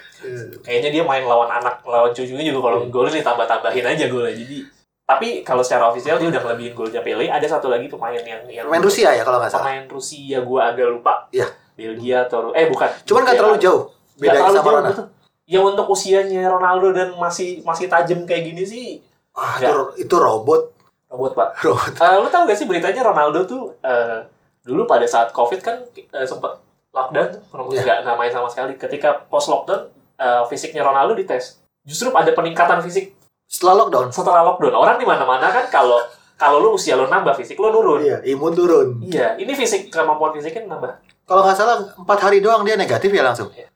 [0.60, 4.36] kayaknya dia main lawan anak lawan cucunya juga kalau golnya ditambah-tambahin aja golnya.
[4.36, 4.58] Jadi
[5.04, 7.32] tapi kalau secara ofisial dia udah ngelebihin golnya Pele.
[7.32, 9.64] Ada satu lagi pemain yang yang main Rusia ya kalau nggak salah.
[9.64, 11.24] Pemain Rusia gua agak lupa.
[11.32, 11.48] Iya.
[11.74, 12.86] Belgia atau eh bukan.
[13.08, 13.82] Cuman nggak terlalu jauh
[14.14, 15.06] Nggak bedanya terlalu sama jauh, betul.
[15.44, 18.86] Ya untuk usianya Ronaldo dan masih masih tajam kayak gini sih
[19.34, 20.70] Ah, itu, itu robot,
[21.10, 21.48] robot pak.
[21.66, 21.92] robot.
[21.98, 24.22] Eh, lu tau gak sih beritanya Ronaldo tuh eh,
[24.62, 27.42] dulu pada saat COVID kan eh, sempat lockdown tuh,
[27.74, 28.06] Iya.
[28.06, 28.78] nggak main sama sekali.
[28.78, 34.72] Ketika post lockdown eh, fisiknya Ronaldo dites, justru ada peningkatan fisik Setelah lockdown, setelah lockdown.
[34.72, 35.98] Orang di mana-mana kan kalau
[36.34, 38.00] kalau lu usia lu nambah fisik lu nurun.
[38.00, 39.02] iya, imun turun.
[39.02, 40.94] Iya, ini fisik kemampuan fisiknya nambah.
[41.26, 43.50] Kalau nggak salah empat hari doang dia negatif ya langsung.
[43.50, 43.73] Ya, pak.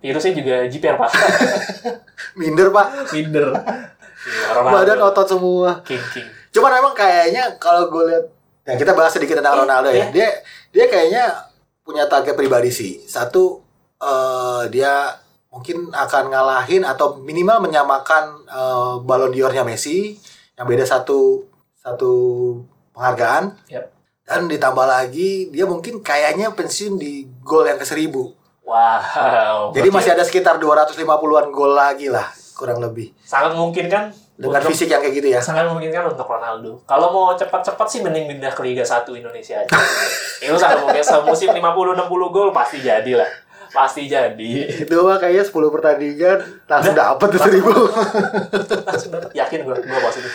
[0.00, 1.10] Virusnya juga jiper pak.
[2.40, 3.48] Minder pak, Minder.
[4.20, 4.76] Iya, Ronaldo.
[4.76, 5.70] badan otot semua.
[5.84, 6.28] King king.
[6.52, 8.24] Cuman emang kayaknya kalau gue lihat,
[8.68, 10.04] ya kita bahas sedikit tentang Iya, Ronaldo iya.
[10.04, 10.06] ya.
[10.12, 10.28] Dia
[10.70, 11.24] dia kayaknya
[11.80, 13.00] punya target pribadi sih.
[13.08, 13.64] Satu
[14.02, 15.16] eh, dia
[15.50, 20.14] mungkin akan ngalahin atau minimal menyamakan eh, Ballon d'Or-nya Messi
[20.54, 21.48] yang beda satu
[21.80, 22.12] satu
[22.92, 23.56] penghargaan.
[23.72, 23.88] Yap.
[24.28, 28.39] Dan ditambah lagi dia mungkin kayaknya pensiun di gol yang ke seribu.
[28.70, 29.74] Wow.
[29.74, 31.10] Jadi masih ada sekitar 250-an
[31.50, 32.22] gol lagi lah
[32.54, 35.40] kurang lebih sangat mungkin kan dengan untuk- fisik yang kayak gitu ya.
[35.40, 36.76] sangat memungkinkan untuk Ronaldo.
[36.84, 39.68] Kalau mau cepat-cepat sih mending pindah ke Liga 1 Indonesia aja.
[40.40, 43.28] Itu sangat mungkin semusim 50 60 gol pasti jadi lah.
[43.70, 44.52] Pasti jadi.
[44.78, 47.72] Itu mah kayaknya 10 pertandingan langsung dapet tuh seribu.
[48.82, 50.32] Langsung dapat yakin gua, gua positif.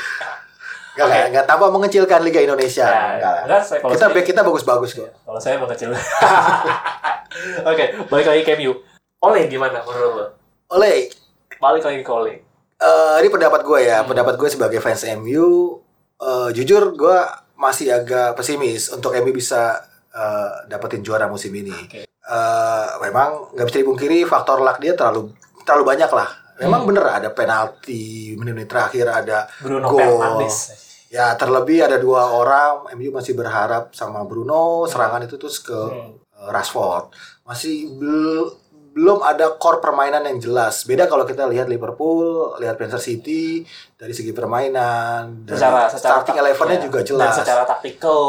[0.95, 2.85] Enggak, enggak, enggak tanpa mengecilkan Liga Indonesia.
[2.85, 5.09] Ya, Enggak enggak, saya Kita saya- kita bagus-bagus kok.
[5.19, 5.93] Kalau saya mengecil.
[7.63, 8.73] Oke, balik lagi ke MU.
[9.19, 10.25] Oleh gimana menurut lo?
[10.71, 11.09] Oleh,
[11.55, 12.35] Balik lagi ke Oleh.
[12.75, 14.11] eh, ini pendapat gue ya, Hmm.
[14.11, 15.79] pendapat gue sebagai fans MU,
[16.17, 17.17] eh, jujur gue
[17.55, 19.79] masih agak pesimis untuk MU bisa
[20.11, 21.71] eh, dapetin juara musim ini.
[21.71, 22.07] Oke.
[22.07, 26.29] Eh, memang nggak bisa dipungkiri faktor luck dia terlalu terlalu banyak lah.
[26.57, 26.89] Memang Hmm.
[26.89, 29.99] bener ada penalti menit-menit terakhir ada Bruno Gol.
[29.99, 30.57] Fernandes.
[31.05, 36.15] ya terlebih ada dua orang MU masih berharap sama Bruno serangan itu terus ke Hmm.
[36.47, 38.53] Rashford masih bel-
[38.91, 42.23] belum ada core permainan yang jelas beda kalau kita lihat Liverpool
[42.57, 46.83] lihat Manchester City dari segi permainan dari Secara secara starting elevennya ya.
[46.85, 48.19] juga Dan jelas secara taktikal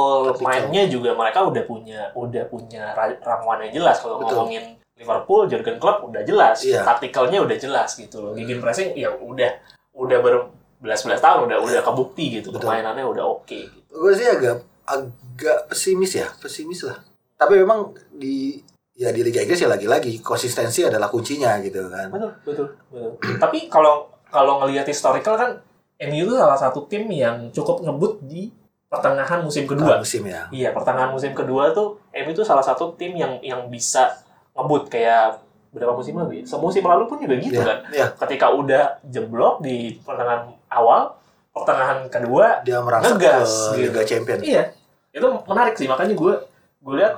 [0.41, 4.43] mainnya juga mereka udah punya udah punya ra- ramuan yang jelas kalau Betul.
[4.43, 4.65] ngomongin
[4.97, 6.83] Liverpool Jurgen Klopp udah jelas Iya.
[6.83, 12.25] taktikalnya udah jelas gitu loh gigin pressing ya udah udah berbelas-belas tahun udah udah kebukti
[12.35, 12.67] gitu Betul.
[12.67, 13.87] permainannya udah oke gitu.
[13.93, 16.99] gue sih agak agak pesimis ya pesimis lah
[17.37, 18.59] tapi memang di
[18.97, 23.69] ya di Liga Inggris ya lagi-lagi konsistensi adalah kuncinya gitu kan betul betul betul tapi
[23.69, 25.51] kalau kalau ngelihat historical kan
[25.97, 28.49] MU itu salah satu tim yang cukup ngebut di
[28.89, 33.13] pertengahan musim kedua musim ya Iya, pertengahan musim kedua tuh MU itu salah satu tim
[33.17, 34.17] yang yang bisa
[34.57, 35.45] ngebut kayak
[35.77, 36.45] berapa musim lalu ya?
[36.49, 37.79] Semusim lalu pun juga gitu Iya, kan.
[37.93, 38.07] iya.
[38.17, 41.13] Ketika udah jeblok di pertengahan awal,
[41.53, 43.93] pertengahan kedua, dia merangsek ke Ngegas, gitu.
[43.93, 44.65] Liga Champion iya.
[45.13, 46.35] Itu menarik sih, makanya gue
[46.81, 47.15] gue lihat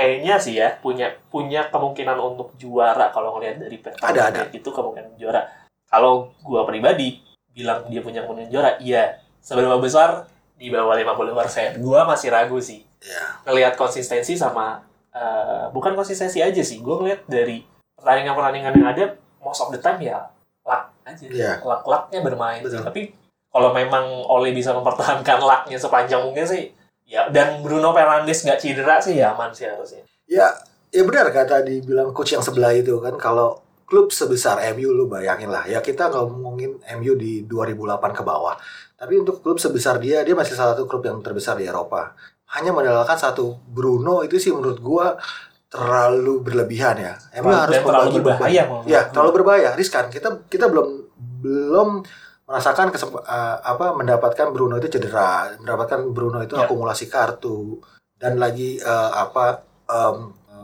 [0.00, 4.40] kayaknya sih ya punya punya kemungkinan untuk juara kalau ngelihat dari peta Ada, ada.
[4.48, 5.44] itu kemungkinan juara.
[5.84, 7.20] Kalau gue pribadi
[7.52, 9.20] bilang dia punya kemungkinan juara, iya.
[9.44, 10.24] Seberapa besar
[10.56, 11.76] di bawah 50%.
[11.76, 17.24] Gue masih ragu sih ya ngelihat konsistensi sama eh, bukan konsistensi aja sih gue ngelihat
[17.24, 17.64] dari
[17.96, 19.04] pertandingan-pertandingan yang ada
[19.40, 20.28] most of the time ya
[20.62, 21.52] luck aja Iya.
[21.64, 22.68] luck lucknya bermain sih.
[22.68, 22.84] Betul.
[22.84, 23.02] tapi
[23.48, 26.76] kalau memang Ole bisa mempertahankan lucknya sepanjang mungkin sih
[27.10, 30.06] ya dan Bruno Fernandes nggak cedera sih ya aman sih harusnya.
[30.30, 30.46] Ya
[30.94, 33.58] ya benar kata dibilang coach yang sebelah itu kan kalau
[33.90, 35.66] klub sebesar MU lu bayangin lah.
[35.66, 38.54] Ya kita ngomongin MU di 2008 ke bawah.
[38.94, 42.14] Tapi untuk klub sebesar dia dia masih salah satu klub yang terbesar di Eropa.
[42.54, 43.58] Hanya mengandalkan satu.
[43.66, 45.18] Bruno itu sih menurut gua
[45.66, 47.14] terlalu berlebihan ya.
[47.34, 49.74] Dan harus terlalu berbahaya ya terlalu berbahaya.
[49.74, 51.10] Riskan kita kita belum
[51.42, 52.06] belum
[52.50, 56.66] merasakan kesemp- eh, apa mendapatkan Bruno itu cedera mendapatkan Bruno itu Ya.
[56.66, 57.78] akumulasi kartu
[58.18, 60.14] dan lagi eh, apa eh,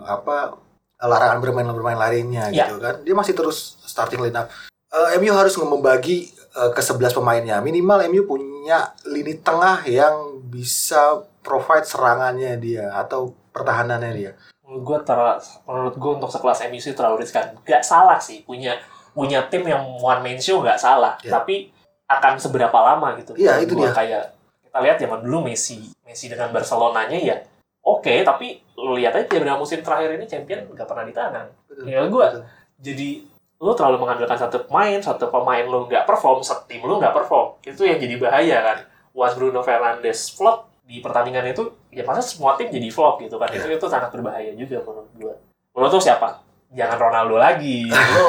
[0.04, 0.58] apa
[0.98, 2.66] larangan bermain bermain lainnya Ya.
[2.66, 4.50] gitu kan dia masih terus starting line up
[4.88, 11.20] Eh, MU harus membagi eh, ke 11 pemainnya minimal MU punya lini tengah yang bisa
[11.40, 16.90] provide serangannya dia atau pertahanannya dia menurut gue ter- menurut gue untuk sekelas MU sih
[16.92, 18.74] terlalu riskan nggak salah sih punya
[19.10, 21.34] punya tim yang one man show nggak salah Ya.
[21.34, 21.70] tapi
[22.06, 23.90] akan seberapa lama gitu Iya, itu dia.
[23.90, 24.24] kayak
[24.62, 27.36] kita lihat zaman dulu Messi Messi dengan Barcelonanya ya
[27.80, 31.84] oke tapi lu lihat aja beberapa musim terakhir ini champion nggak pernah di tangan Betul,
[31.86, 32.42] Ya, betul.
[32.78, 33.08] jadi
[33.56, 37.88] lu terlalu mengandalkan satu pemain, satu pemain lu nggak perform, setim lu nggak perform, itu
[37.88, 38.78] yang jadi bahaya kan.
[39.16, 43.48] Once Bruno Fernandes flop di pertandingan itu, ya masa semua tim jadi flop gitu kan.
[43.48, 45.34] Itu itu sangat berbahaya juga menurut gua.
[45.72, 46.44] Menurut lu siapa?
[46.68, 47.88] Jangan Ronaldo lagi.
[48.12, 48.26] Lu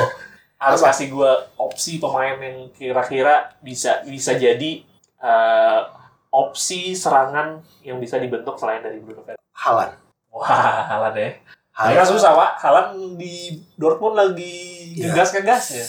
[0.57, 0.89] harus Apa?
[0.89, 4.81] kasih gua opsi pemain yang kira-kira bisa bisa jadi
[5.17, 5.81] eh,
[6.29, 9.45] opsi serangan yang bisa dibentuk selain dari Bruno Fernandes.
[9.57, 9.89] Halan.
[10.29, 11.29] Wah, Halan ya.
[11.73, 12.05] Halan.
[12.05, 12.51] Susah, Pak.
[12.61, 14.53] Halan di Dortmund lagi
[14.97, 15.13] Iya.
[15.13, 15.85] ngegas-ngegas ya.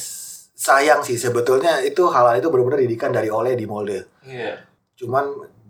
[0.59, 4.20] Sayang sih sebetulnya itu Halan itu benar-benar didikan dari Ole di Molde.
[4.24, 4.57] Iya.
[4.96, 5.24] Cuman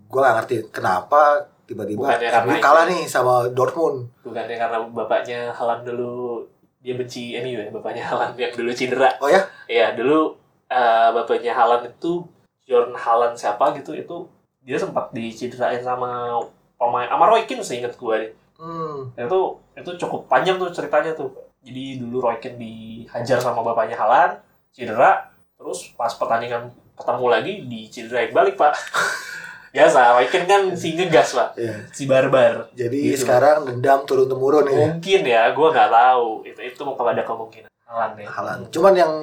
[0.09, 2.09] gue gak ngerti kenapa tiba-tiba
[2.57, 4.09] kalah nih sama Dortmund.
[4.25, 6.41] Bukannya karena bapaknya Halan dulu
[6.79, 9.11] dia benci MU ya, bapaknya Halan yang dulu cedera.
[9.19, 9.43] Oh ya?
[9.67, 10.35] Iya, dulu
[10.71, 12.23] eh, bapaknya Halan itu
[12.69, 14.29] Jorn Halan siapa gitu itu
[14.61, 16.37] dia sempat dicederain sama
[16.77, 18.31] pemain sama Roy Keane seingat gue deh.
[18.59, 19.07] Hmm.
[19.15, 19.39] itu
[19.71, 21.31] itu cukup panjang tuh ceritanya tuh
[21.63, 24.35] jadi dulu Roy Keane dihajar sama bapaknya Halan
[24.75, 28.75] cedera terus pas pertandingan ketemu lagi dicederain balik pak
[29.69, 31.75] biasa Keane kan si ngegas pak Iya.
[31.89, 33.23] si barbar Jadi Gitu.
[33.23, 34.73] sekarang dendam turun temurun ya.
[34.89, 38.59] mungkin ya gue nggak tahu itu itu mau ada kemungkinan Halan ya Halan.
[38.69, 39.13] Cuman yang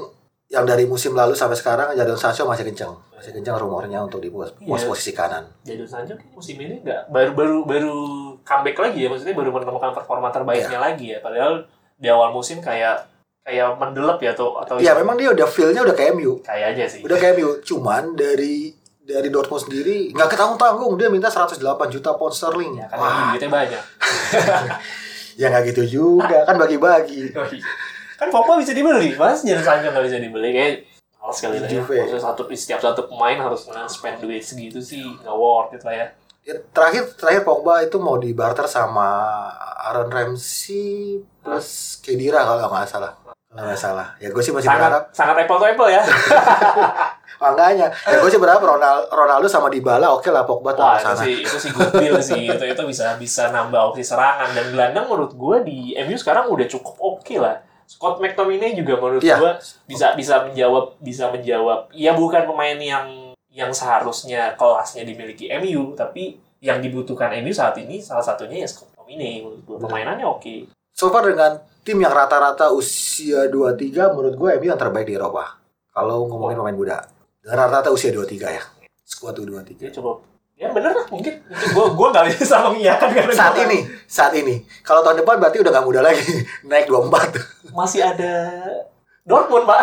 [0.47, 2.95] yang dari musim lalu sampai sekarang Jadon Sancho masih kencang.
[3.13, 4.87] Masih kencang rumornya untuk di pos, Iya.
[4.87, 5.43] posisi kanan.
[5.63, 7.97] Jadon Sancho kayak musim ini nggak baru baru baru
[8.43, 13.07] comeback lagi ya maksudnya baru menemukan performa terbaiknya lagi ya padahal di awal musim kayak
[13.41, 16.43] kayak mendelep ya atau atau Iya, memang dia udah feel-nya udah kayak MU.
[16.43, 17.51] kayak aja sih Udah kayak MU.
[17.65, 18.75] Cuman dari
[19.07, 21.63] dari Dortmund sendiri nggak ketanggung-tanggung dia minta 108
[21.95, 22.75] juta pound sterling.
[22.75, 23.83] ya kan Wah, duitnya banyak
[25.41, 27.31] ya nggak gitu juga kan bagi-bagi.
[28.21, 30.75] kan Pogba bisa dibeli mas jangan Sancho nggak bisa dibeli kayak
[31.23, 31.81] males kali lah ya.
[31.87, 36.09] Maksudnya satu setiap satu pemain harus spend duit segitu sih nggak worth it lah ya
[36.47, 39.11] Ya, terakhir terakhir Pogba itu mau di barter sama
[39.83, 43.19] Aaron Ramsey plus Kedira kalau nggak salah.
[43.57, 44.13] Nggak salah.
[44.21, 45.09] Ya gue sih masih berharap.
[45.11, 46.03] sangat sangat apple to apple ya.
[47.37, 51.21] Makanya, ya gue sih berharap Ronaldo, Ronaldo sama Dybala oke lah Pogba wah itu sana.
[51.21, 52.49] sih itu sih good deal sih.
[52.49, 54.57] Itu itu bisa bisa nambah opsi serangan.
[54.57, 57.61] Dan gelandang menurut gue di MU sekarang udah cukup oke lah.
[57.87, 59.37] Scott McTominay juga menurut Iya.
[59.39, 59.53] gue
[59.87, 61.93] bisa bisa menjawab bisa menjawab.
[61.93, 63.07] Ya bukan pemain yang
[63.53, 68.97] yang seharusnya kelasnya dimiliki MU tapi yang dibutuhkan MU saat ini salah satunya ya Scott
[68.97, 69.45] McTominay.
[69.45, 70.55] Menurut gue permainannya oke.
[70.97, 75.55] So far dengan tim yang rata-rata usia 23 menurut gue MU yang terbaik di Eropa.
[75.95, 76.99] Kalau ngomongin pemain muda.
[77.47, 78.63] Rata-rata usia 23 ya.
[79.07, 79.95] Skuad dia U23.
[79.95, 80.19] coba
[80.57, 83.79] ya bener lah mungkin gue gue nggak bisa mengiyakan karena Saat ini,
[84.11, 84.67] saat ini.
[84.83, 86.27] Kalau tahun depan berarti udah nggak muda lagi.
[86.71, 87.71] Naik 24.
[87.71, 88.35] masih ada
[89.23, 89.83] Dortmund pak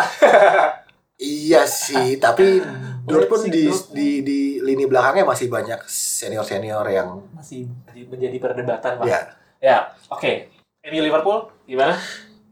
[1.40, 2.60] iya sih, tapi
[3.08, 7.64] Dortmund di, di, di lini belakangnya masih banyak senior-senior yang masih
[8.12, 9.20] menjadi perdebatan pak ya.
[9.64, 9.78] Ya,
[10.12, 10.53] oke.
[10.84, 11.96] MU Liverpool gimana?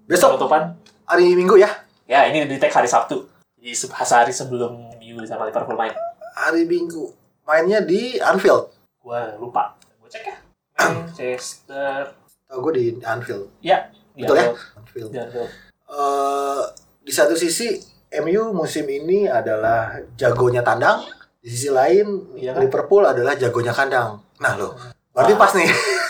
[0.08, 0.72] Besok Penutupan?
[1.04, 1.68] hari Minggu ya.
[2.08, 3.28] Ya, ini di tag hari Sabtu.
[3.60, 5.92] Di se- sehari sebelum MU sama Liverpool main.
[6.32, 7.12] Hari Minggu
[7.44, 8.72] mainnya di Anfield.
[9.04, 9.76] Gua lupa.
[10.00, 10.36] Gua cek ya.
[10.80, 12.08] Manchester.
[12.48, 13.52] Oh, gue di Anfield.
[13.60, 14.56] Ya, Betul ya?
[14.80, 15.10] Anfield.
[15.12, 15.50] Di Anfield.
[15.92, 16.62] eh
[17.04, 17.76] di satu sisi
[18.24, 21.04] MU musim ini adalah jagonya tandang,
[21.36, 22.64] di sisi lain Iya kan?
[22.64, 24.24] Liverpool adalah jagonya kandang.
[24.40, 24.72] Nah lo,
[25.12, 25.40] berarti Wah.
[25.44, 25.68] pas nih.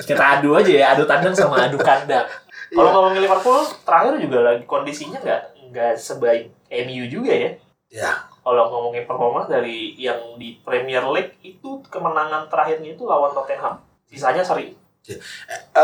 [0.00, 2.24] Kita adu aja ya, adu tandang sama adu kandang.
[2.66, 2.94] Kalau Iya.
[2.94, 6.44] ngomongin Liverpool, terakhir juga lagi kondisinya nggak nggak sebaik
[6.82, 7.50] MU juga ya.
[7.88, 13.78] Ya, Kalau ngomongin performa dari yang di Premier League itu kemenangan terakhirnya itu lawan Tottenham.
[14.04, 14.74] Sisanya seri.
[15.04, 15.20] eh,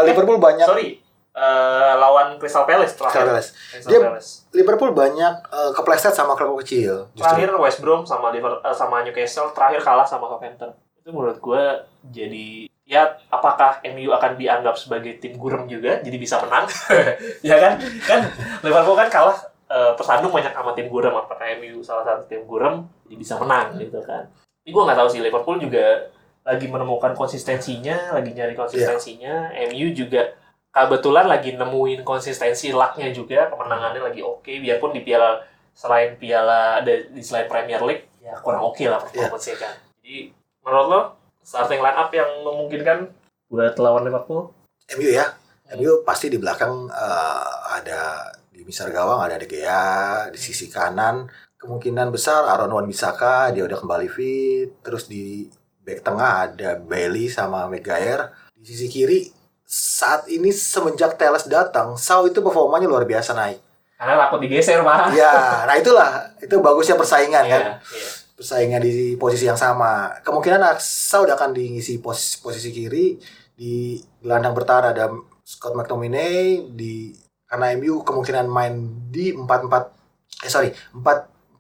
[0.03, 0.97] Liverpool banyak Sorry,
[1.31, 3.21] eh, lawan Crystal Palace terakhir.
[3.21, 3.51] Crystal Palace.
[3.71, 4.31] Crystal Dia- Palace.
[4.51, 7.07] Liverpool banyak eh, kepleset sama klub kecil.
[7.11, 7.21] Justru.
[7.21, 10.73] Terakhir West Brom sama Liverpool sama Newcastle terakhir kalah sama Southampton.
[10.97, 11.63] Itu menurut gue
[12.07, 16.03] jadi ya apakah MU akan dianggap sebagai tim gurem juga?
[16.03, 16.67] Jadi bisa menang.
[17.47, 17.79] Ya kan?
[18.03, 18.21] Kan
[18.67, 19.39] Liverpool kan kalah
[19.71, 21.15] eh, tersandung banyak sama tim gurem.
[21.15, 22.83] Apakah MU salah satu tim gurem?
[23.07, 24.27] Jadi bisa menang gitu kan.
[24.35, 26.11] Tapi gue nggak tahu sih Liverpool juga
[26.43, 29.55] lagi menemukan konsistensinya lagi nyari konsistensinya.
[29.71, 30.35] MU juga
[30.75, 33.47] kebetulan lagi nemuin konsistensi lucknya juga.
[33.47, 35.39] Kemenangannya lagi oke biarpun di piala
[35.71, 39.75] selain piala di di selain Premier League ya kurang oke lah performance-nya kan.
[40.03, 40.35] Jadi
[40.67, 43.11] menurut lo starting line up yang memungkinkan
[43.51, 44.55] buat lawan Liverpool?
[44.97, 45.35] MU ya.
[45.77, 51.31] MU pasti di belakang eh, ada di misar gawang ada De Gea di sisi kanan.
[51.61, 54.81] Kemungkinan besar Aaron Wan Bisaka dia udah kembali fit.
[54.81, 55.47] Terus di
[55.85, 58.33] back tengah ada Bailey sama Maguire.
[58.57, 59.29] Di sisi kiri
[59.71, 63.63] saat ini semenjak Teles datang Sau itu performanya luar biasa naik.
[64.01, 65.13] Karena takut digeser pak.
[65.13, 66.33] Ya nah itulah.
[66.41, 67.63] Itu bagusnya persaingan kan?
[67.85, 70.17] Iya, persaingan di posisi yang sama.
[70.25, 73.21] Kemungkinan Saud akan diisi posisi, posisi kiri
[73.53, 74.97] di gelandang bertahan.
[74.97, 75.13] Ada
[75.45, 77.13] Scott McTominay di
[77.45, 78.75] karena MU kemungkinan main
[79.13, 81.03] di 4-4 eh sorry 4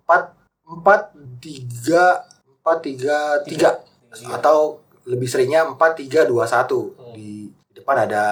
[0.07, 7.13] 4 4 3 4 3 3 atau lebih seringnya 4 3 2 1 Hmm.
[7.13, 8.25] di depan ada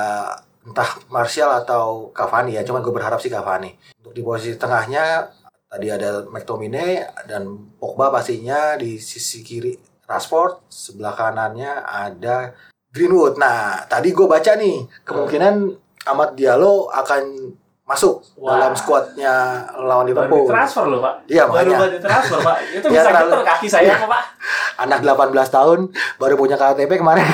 [0.63, 2.63] entah Martial atau Cavani ya.
[2.63, 3.75] Cuman gue berharap sih Cavani.
[4.01, 5.27] Untuk di posisi tengahnya
[5.69, 7.45] tadi ada McTominay dan
[7.77, 12.57] Pogba pastinya di sisi kiri Rashford sebelah kanannya ada
[12.89, 15.55] Greenwood nah tadi gue baca nih kemungkinan
[16.05, 17.53] Ahmad Diallo akan
[17.85, 18.53] masuk Wah.
[18.53, 19.33] dalam skuadnya
[19.75, 21.25] lawan Baru Liverpool transfer loh pak.
[21.25, 21.79] Iya, Baru makanya.
[21.81, 22.57] baru transfer pak.
[22.77, 24.23] Itu Ya, bisa getar kaki saya kok pak.
[24.79, 25.79] anak 18 tahun
[26.17, 27.25] baru punya KTP kemarin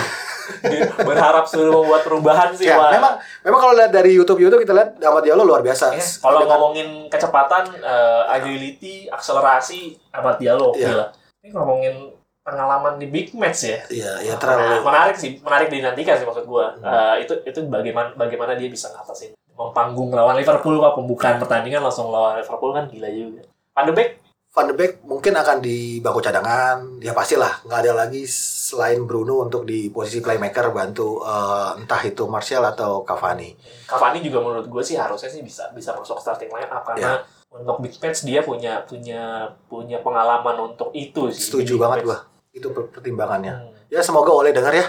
[1.09, 4.90] Berharap suruh membuat perubahan sih ya memang memang kalau lihat dari YouTube YouTube kita lihat
[5.00, 10.92] Ahmad Diallo luar biasa Ya, kalau Dengan- ngomongin kecepatan, eh, agility, akselerasi, Ahmad Diallo Iya.
[10.94, 11.09] lah.
[11.40, 11.94] Ini ngomongin
[12.40, 13.80] pengalaman di big match ya.
[13.88, 16.76] iya ya Nah, terlalu menarik sih, menarik dinantikan sih maksud gua.
[16.76, 16.85] Hmm.
[16.85, 22.11] Eh, itu itu bagaimana bagaimana dia bisa ngatasin panggung lawan Liverpool pak pembukaan pertandingan langsung
[22.11, 23.42] lawan Liverpool kan gila juga.
[23.70, 24.23] Van de Beek
[24.54, 29.42] Van de Beek mungkin akan di bangku cadangan ya pastilah nggak ada lagi selain Bruno
[29.42, 33.50] untuk di posisi playmaker bantu eh, entah itu Martial atau Cavani
[33.84, 37.26] Cavani juga menurut gue sih harusnya sih bisa bisa masuk starting line up karena Iya.
[37.52, 39.22] untuk big match dia punya punya
[39.66, 41.50] punya pengalaman untuk itu sih.
[41.50, 43.74] setuju banget gua itu per- pertimbangannya Hmm.
[43.88, 44.86] ya semoga oleh dengar ya.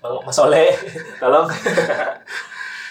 [0.00, 0.72] Bang Mas Oleh,
[1.22, 1.44] tolong.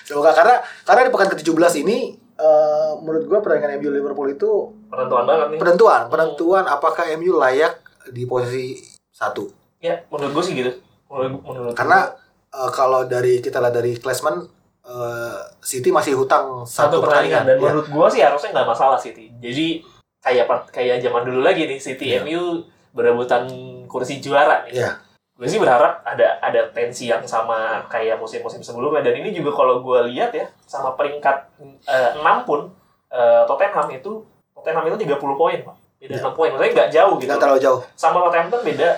[0.02, 1.98] semoga karena karena di pekan ke-17 ini
[2.36, 4.52] eh, menurut gua pertandingan MU Liverpool itu
[4.92, 5.58] Penentuan banget nih.
[5.58, 7.80] penentuan penentuan apakah MU layak
[8.12, 8.76] di posisi
[9.10, 9.48] satu
[9.80, 10.72] Ya, menurut gue sih gitu.
[11.08, 12.14] Menurut, menurut karena
[12.52, 14.46] eh, kalau dari kita lihat dari klasmen
[14.84, 17.62] eh, City masih hutang satu, satu, pertandingan dan Ya.
[17.64, 19.32] menurut gue sih harusnya nggak masalah City.
[19.40, 19.82] Jadi
[20.22, 22.22] kayak kayak zaman dulu lagi nih City Iya.
[22.22, 23.48] MU berebutan
[23.88, 24.78] kursi juara nih.
[24.78, 24.92] Iya.
[25.34, 29.82] Gue sih berharap ada ada tensi yang sama kayak musim-musim sebelumnya dan ini juga kalau
[29.82, 31.58] gue lihat ya sama peringkat
[31.90, 32.70] eh, 6 pun
[33.10, 34.22] eh, Tottenham itu
[34.62, 35.76] Tottenham itu 30 poin, Pak.
[35.98, 36.22] Beda Iya.
[36.22, 36.50] 6 poin.
[36.50, 37.28] Maksudnya nggak jauh gitu.
[37.30, 38.90] nggak terlalu jauh Sama Southampton beda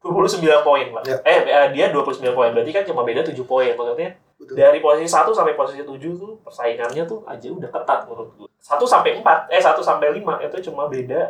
[0.00, 1.02] 29 poin, Pak.
[1.04, 1.16] Iya.
[1.22, 2.50] Eh, eh, dia 29 poin.
[2.50, 3.70] Berarti kan cuma beda 7 poin.
[3.70, 4.54] Maksudnya Betul.
[4.56, 8.48] dari posisi 1 sampai posisi 7 tuh persaingannya tuh aja udah ketat menurut gue.
[8.58, 11.20] 1 sampai 4, eh 1 sampai 5 itu cuma beda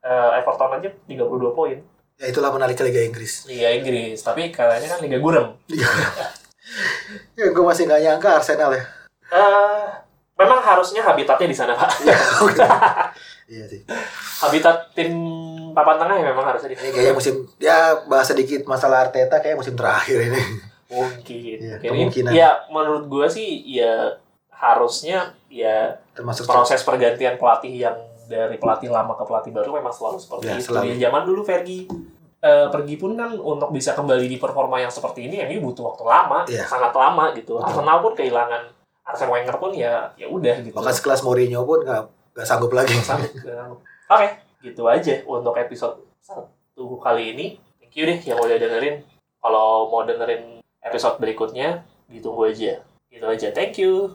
[0.00, 1.78] eh, Everton aja 32 poin.
[2.14, 5.56] ya itulah menarik ke Liga Inggris Liga Inggris, tapi katanya kan Liga Gurem.
[7.34, 8.84] ya gue masih nggak nyangka Arsenal ya
[9.30, 9.86] Eh,
[10.40, 11.90] memang harusnya habitatnya di sana, Pak.
[13.50, 13.82] iya sih
[14.40, 15.10] Habitat tim
[15.70, 19.58] papan tengah ya memang harusnya di ini kayaknya musim ya bahas sedikit masalah Arteta kayak
[19.58, 20.40] musim terakhir ini
[20.90, 21.56] mungkin.
[21.60, 21.90] Iya, Mungkin.
[22.10, 22.32] kemungkinan.
[22.32, 24.18] Ya, menurut gue sih ya
[24.50, 30.18] harusnya ya termasuk proses pergantian pelatih yang dari pelatih lama ke pelatih baru memang selalu
[30.18, 30.66] seperti Ya, itu.
[30.66, 30.84] selalu.
[30.90, 31.86] Ya, zaman dulu Fergie
[32.40, 36.04] eh, pergi pun kan untuk bisa kembali di performa yang seperti ini ini butuh waktu
[36.04, 36.64] lama, Iya.
[36.64, 37.54] sangat lama gitu.
[37.54, 37.66] Betul.
[37.66, 38.62] Arsenal pun kehilangan
[39.10, 40.74] Arsene Wenger pun ya ya udah gitu.
[40.74, 42.02] bahkan sekelas Mourinho pun nggak
[42.34, 43.82] nggak sanggup lagi sanggup.
[44.10, 44.28] Oke,
[44.62, 47.46] gitu aja untuk episode satu kali ini.
[47.78, 49.02] Thank you deh yang udah dengerin.
[49.40, 52.82] Kalau mau dengerin episode berikutnya, ditunggu aja.
[53.10, 53.48] Gitu aja.
[53.50, 54.14] Thank you.